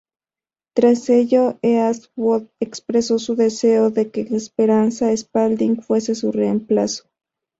Tras 0.73 1.11
ello, 1.11 1.59
Eastwood 1.61 2.47
expresó 2.59 3.19
su 3.19 3.35
deseo 3.35 3.91
de 3.91 4.09
que 4.09 4.21
Esperanza 4.21 5.15
Spalding 5.15 5.83
fuese 5.83 6.15
su 6.15 6.31
reemplazo. 6.31 7.07